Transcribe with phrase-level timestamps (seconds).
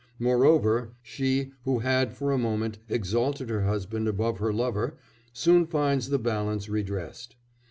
[0.17, 4.97] Moreover she, who had, for a moment, exalted her husband above her lover,
[5.31, 7.35] soon finds the balance redressed.